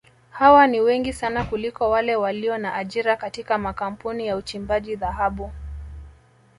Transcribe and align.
Hawa 0.31 0.67
ni 0.67 0.81
wengi 0.81 1.13
sana 1.13 1.43
kuliko 1.43 1.89
wale 1.89 2.15
walio 2.15 2.57
na 2.57 2.73
ajira 2.75 3.15
katika 3.15 3.57
makampuni 3.57 4.27
ya 4.27 4.35
uchimbaji 4.35 4.95
dhahabu 4.95 5.51